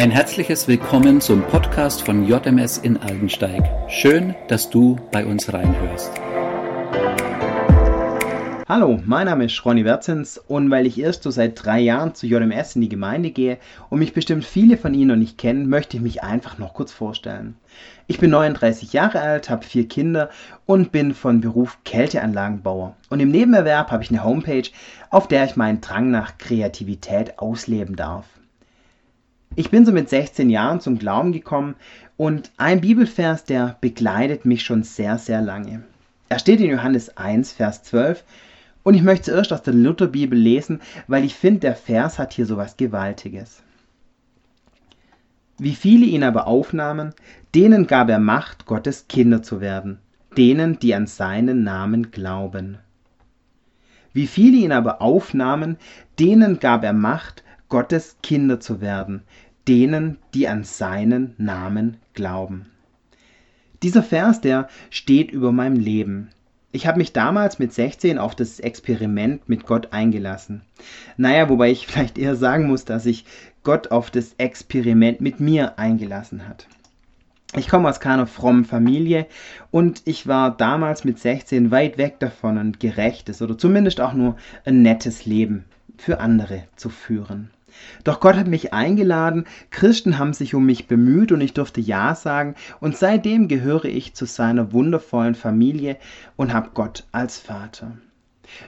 [0.00, 3.62] Ein herzliches Willkommen zum Podcast von JMS in Aldensteig.
[3.90, 6.10] Schön, dass du bei uns reinhörst.
[8.66, 12.26] Hallo, mein Name ist Ronny Werzens und weil ich erst so seit drei Jahren zu
[12.26, 13.58] JMS in die Gemeinde gehe
[13.90, 16.92] und mich bestimmt viele von Ihnen noch nicht kennen, möchte ich mich einfach noch kurz
[16.92, 17.56] vorstellen.
[18.06, 20.30] Ich bin 39 Jahre alt, habe vier Kinder
[20.64, 22.96] und bin von Beruf Kälteanlagenbauer.
[23.10, 24.70] Und im Nebenerwerb habe ich eine Homepage,
[25.10, 28.24] auf der ich meinen Drang nach Kreativität ausleben darf.
[29.56, 31.74] Ich bin so mit 16 Jahren zum Glauben gekommen
[32.16, 35.82] und ein Bibelvers, der begleitet mich schon sehr, sehr lange.
[36.28, 38.22] Er steht in Johannes 1, Vers 12
[38.84, 42.46] und ich möchte zuerst aus der Lutherbibel lesen, weil ich finde, der Vers hat hier
[42.46, 43.64] so was Gewaltiges.
[45.58, 47.12] Wie viele ihn aber aufnahmen,
[47.54, 49.98] denen gab er Macht, Gottes Kinder zu werden,
[50.36, 52.78] denen, die an seinen Namen glauben.
[54.12, 55.76] Wie viele ihn aber aufnahmen,
[56.20, 59.22] denen gab er Macht, Gottes Kinder zu werden,
[59.66, 62.66] denen, die an seinen Namen glauben.
[63.82, 66.28] Dieser Vers, der steht über meinem Leben.
[66.72, 70.62] Ich habe mich damals mit 16 auf das Experiment mit Gott eingelassen.
[71.16, 73.24] Naja, wobei ich vielleicht eher sagen muss, dass sich
[73.62, 76.66] Gott auf das Experiment mit mir eingelassen hat.
[77.56, 79.26] Ich komme aus keiner frommen Familie
[79.70, 84.36] und ich war damals mit 16 weit weg davon, ein gerechtes oder zumindest auch nur
[84.64, 85.64] ein nettes Leben
[85.96, 87.50] für andere zu führen.
[88.04, 92.14] Doch Gott hat mich eingeladen, Christen haben sich um mich bemüht und ich durfte Ja
[92.14, 95.96] sagen und seitdem gehöre ich zu seiner wundervollen Familie
[96.36, 97.92] und habe Gott als Vater.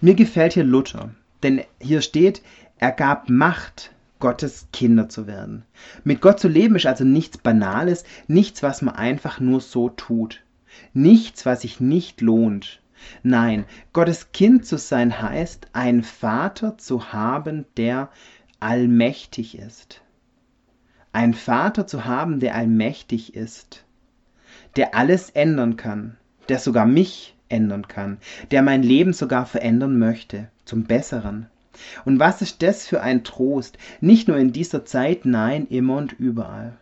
[0.00, 1.10] Mir gefällt hier Luther,
[1.42, 2.42] denn hier steht,
[2.78, 5.64] er gab Macht, Gottes Kinder zu werden.
[6.04, 10.42] Mit Gott zu leben ist also nichts Banales, nichts, was man einfach nur so tut.
[10.92, 12.80] Nichts, was sich nicht lohnt.
[13.22, 18.10] Nein, Gottes Kind zu sein heißt, einen Vater zu haben, der
[18.60, 20.02] allmächtig ist.
[21.12, 23.84] Ein Vater zu haben, der allmächtig ist,
[24.76, 26.16] der alles ändern kann,
[26.48, 28.18] der sogar mich ändern kann,
[28.50, 31.46] der mein Leben sogar verändern möchte, zum Besseren.
[32.04, 36.12] Und was ist das für ein Trost, nicht nur in dieser Zeit, nein, immer und
[36.12, 36.76] überall.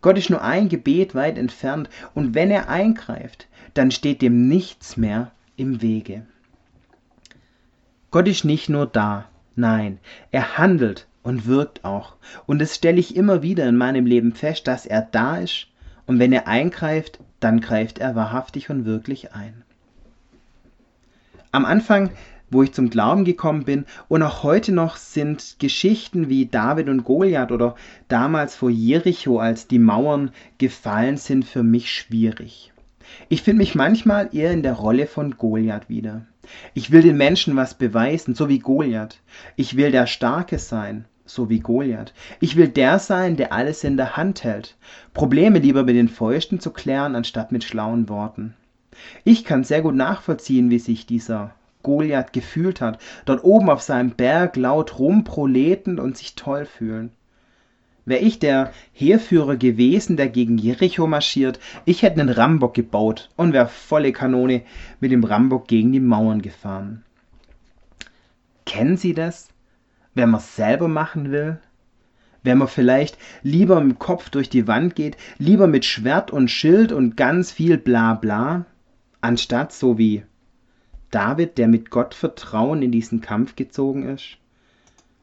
[0.00, 4.96] Gott ist nur ein Gebet weit entfernt, und wenn er eingreift, dann steht dem nichts
[4.96, 6.22] mehr im Wege.
[8.10, 9.98] Gott ist nicht nur da, nein,
[10.30, 12.16] er handelt und wirkt auch.
[12.46, 15.68] Und das stelle ich immer wieder in meinem Leben fest, dass er da ist
[16.06, 19.62] und wenn er eingreift, dann greift er wahrhaftig und wirklich ein.
[21.52, 22.10] Am Anfang,
[22.50, 27.04] wo ich zum Glauben gekommen bin und auch heute noch sind Geschichten wie David und
[27.04, 27.76] Goliath oder
[28.08, 32.72] damals vor Jericho, als die Mauern gefallen sind, für mich schwierig.
[33.28, 36.26] Ich finde mich manchmal eher in der Rolle von Goliath wieder.
[36.74, 39.20] Ich will den Menschen was beweisen, so wie Goliath.
[39.54, 41.04] Ich will der Starke sein
[41.34, 42.12] so wie Goliath.
[42.40, 44.76] Ich will der sein, der alles in der Hand hält.
[45.14, 48.54] Probleme lieber mit den Fäusten zu klären, anstatt mit schlauen Worten.
[49.24, 54.10] Ich kann sehr gut nachvollziehen, wie sich dieser Goliath gefühlt hat, dort oben auf seinem
[54.10, 57.10] Berg laut rumproletend und sich toll fühlen.
[58.04, 63.52] Wär ich der Heerführer gewesen, der gegen Jericho marschiert, ich hätte einen Rambock gebaut und
[63.52, 64.62] wär volle Kanone
[65.00, 67.04] mit dem Rambock gegen die Mauern gefahren.
[68.66, 69.49] Kennen Sie das?
[70.14, 71.58] Wenn man es selber machen will,
[72.42, 76.92] wenn man vielleicht lieber im Kopf durch die Wand geht, lieber mit Schwert und Schild
[76.92, 78.64] und ganz viel bla bla,
[79.20, 80.24] anstatt so wie
[81.10, 84.38] David, der mit Gottvertrauen in diesen Kampf gezogen ist.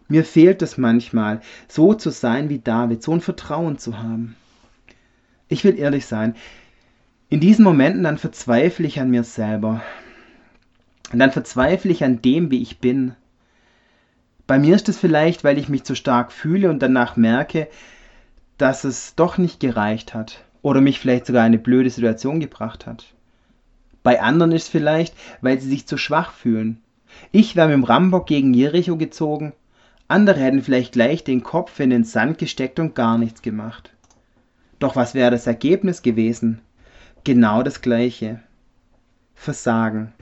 [0.10, 4.36] Mir fehlt es manchmal, so zu sein wie David, so ein Vertrauen zu haben.
[5.50, 6.36] Ich will ehrlich sein,
[7.30, 9.82] in diesen Momenten dann verzweifle ich an mir selber.
[11.12, 13.16] Und dann verzweifle ich an dem, wie ich bin.
[14.48, 17.68] Bei mir ist es vielleicht, weil ich mich zu stark fühle und danach merke,
[18.58, 23.14] dass es doch nicht gereicht hat oder mich vielleicht sogar eine blöde Situation gebracht hat.
[24.04, 26.82] Bei anderen ist es vielleicht, weil sie sich zu schwach fühlen.
[27.34, 29.54] Ich wäre mit dem Rambock gegen Jericho gezogen,
[30.08, 33.92] andere hätten vielleicht gleich den Kopf in den Sand gesteckt und gar nichts gemacht.
[34.80, 36.62] Doch was wäre das Ergebnis gewesen?
[37.26, 38.40] Genau das gleiche.
[39.36, 40.14] Versagen.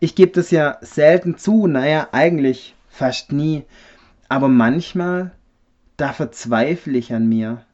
[0.00, 3.64] Ich gebe das ja selten zu, naja, eigentlich fast nie,
[4.28, 5.32] aber manchmal,
[5.96, 7.64] da verzweifle ich an mir.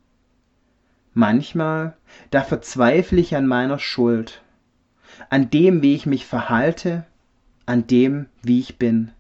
[1.15, 1.97] Manchmal,
[2.31, 4.43] da verzweifle ich an meiner Schuld,
[5.31, 7.05] an dem, wie ich mich verhalte,
[7.65, 9.11] an dem, wie ich bin.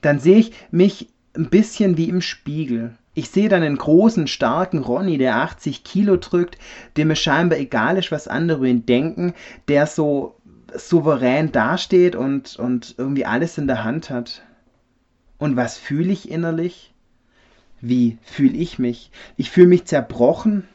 [0.00, 2.96] Dann sehe ich mich ein bisschen wie im Spiegel.
[3.14, 6.58] Ich sehe dann einen großen, starken Ronny, der 80 Kilo drückt,
[6.96, 9.34] dem es scheinbar egal ist, was andere ihn denken,
[9.68, 10.36] der so
[10.74, 14.42] souverän dasteht und, und irgendwie alles in der Hand hat.
[15.38, 16.92] Und was fühle ich innerlich?
[17.80, 19.10] Wie fühle ich mich?
[19.36, 20.66] Ich fühle mich zerbrochen.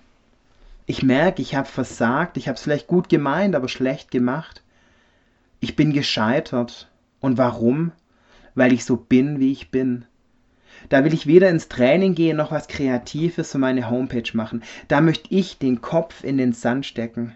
[0.86, 2.38] Ich merke, ich habe versagt.
[2.38, 4.62] Ich habe es vielleicht gut gemeint, aber schlecht gemacht.
[5.60, 6.90] Ich bin gescheitert.
[7.19, 7.92] Und warum?
[8.56, 10.06] Weil ich so bin, wie ich bin.
[10.90, 14.63] Da will ich weder ins Training gehen noch was Kreatives für meine Homepage machen.
[14.88, 17.36] Da möchte ich den Kopf in den Sand stecken.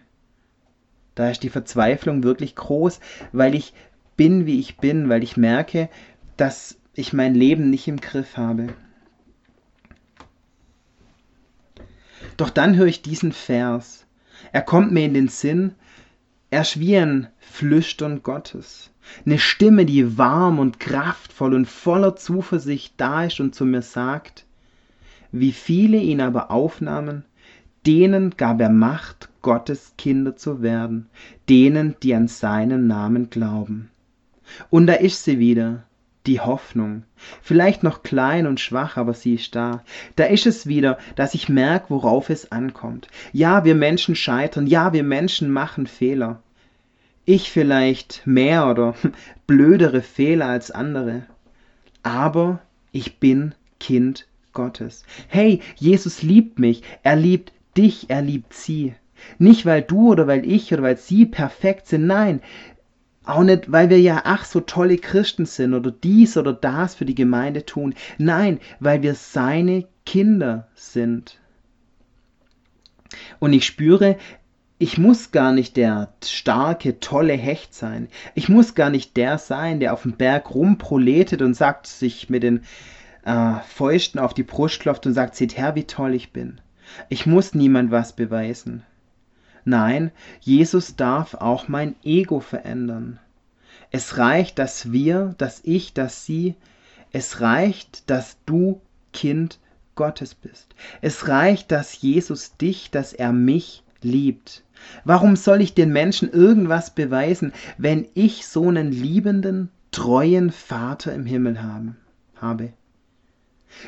[1.16, 3.00] Da ist die Verzweiflung wirklich groß,
[3.32, 3.74] weil ich
[4.18, 5.90] bin, wie ich bin, weil ich merke,
[6.38, 8.68] dass ich mein Leben nicht im Griff habe.
[12.38, 14.06] Doch dann höre ich diesen Vers.
[14.52, 15.76] Er kommt mir in den Sinn,
[16.50, 18.92] er ist wie ein Flüstern Gottes.
[19.26, 24.46] Eine Stimme, die warm und kraftvoll und voller Zuversicht da ist und zu mir sagt,
[25.32, 27.26] wie viele ihn aber aufnahmen,
[27.86, 31.08] denen gab er Macht, Gottes Kinder zu werden,
[31.50, 33.92] denen, die an seinen Namen glauben.
[34.70, 35.84] Und da ist sie wieder,
[36.28, 37.04] die Hoffnung.
[37.42, 39.84] Vielleicht noch klein und schwach, aber sie ist da.
[40.16, 43.08] Da ist es wieder, dass ich merke, worauf es ankommt.
[43.32, 46.42] Ja, wir Menschen scheitern, ja, wir Menschen machen Fehler.
[47.26, 48.96] Ich vielleicht mehr oder
[49.48, 51.24] blödere Fehler als andere.
[52.04, 52.60] Aber
[52.92, 55.04] ich bin Kind Gottes.
[55.28, 58.96] Hey, Jesus liebt mich, er liebt dich, er liebt sie.
[59.38, 62.42] Nicht weil du oder weil ich oder weil sie perfekt sind, nein,
[63.28, 67.06] auch nicht, weil wir ja ach so tolle Christen sind oder dies oder das für
[67.06, 67.94] die Gemeinde tun.
[68.18, 71.40] Nein, weil wir seine Kinder sind.
[73.40, 74.18] Und ich spüre,
[74.78, 78.10] ich muss gar nicht der starke, tolle Hecht sein.
[78.34, 82.44] Ich muss gar nicht der sein, der auf dem Berg rumproletet und sagt, sich mit
[82.44, 82.62] den
[83.24, 86.60] äh, Fäusten auf die Brust klopft und sagt, seht her, wie toll ich bin.
[87.10, 88.84] Ich muss niemand was beweisen.
[89.66, 93.20] Nein, Jesus darf auch mein Ego verändern.
[93.90, 96.56] Es reicht, dass wir, dass ich, dass sie,
[97.12, 98.82] es reicht, dass du
[99.12, 99.60] Kind
[99.96, 100.76] Gottes bist.
[101.02, 104.64] Es reicht, dass Jesus dich, dass er mich liebt.
[105.04, 111.26] Warum soll ich den Menschen irgendwas beweisen, wenn ich so einen liebenden, treuen Vater im
[111.26, 111.98] Himmel haben,
[112.36, 112.74] habe?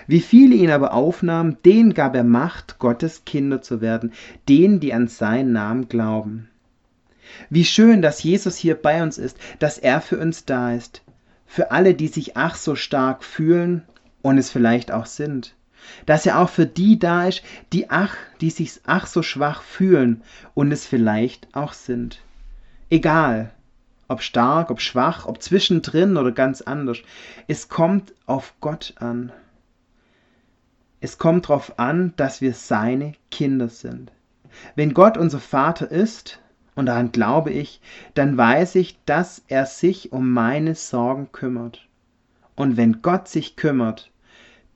[0.06, 4.13] Wie viele ihn aber aufnahmen, denen gab er Macht, Gottes Kinder zu werden,
[4.50, 6.50] denen, die an seinen Namen glauben.
[7.50, 11.01] Wie schön, dass Jesus hier bei uns ist, dass er für uns da ist,
[11.45, 13.83] für alle, die sich ach so stark fühlen
[14.21, 15.56] und es vielleicht auch sind,
[16.06, 17.44] dass er auch für die da ist,
[17.74, 20.21] die ach, die sich ach so schwach fühlen
[20.53, 22.21] und es vielleicht auch sind.
[22.89, 23.51] Egal,
[24.07, 27.00] ob stark, ob schwach, ob zwischendrin oder ganz anders,
[27.47, 29.31] es kommt auf Gott an.
[31.00, 34.12] Es kommt darauf an, dass wir seine Kinder sind.
[34.76, 36.40] Wenn Gott unser Vater ist,
[36.76, 37.82] und daran glaube ich,
[38.14, 41.88] dann weiß ich, dass er sich um meine Sorgen kümmert.
[42.56, 44.12] Und wenn Gott sich kümmert,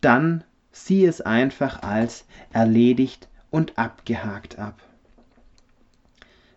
[0.02, 4.82] dann sieh es einfach als erledigt und abgehakt ab.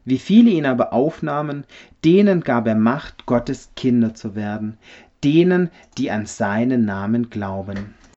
[0.07, 1.65] Wie viele ihn aber aufnahmen,
[2.05, 4.79] denen gab er Macht, Gottes Kinder zu werden,
[5.23, 7.95] denen, die an seinen Namen glauben.